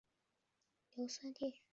[0.95, 1.63] 硫酸锑是一种强氧化剂。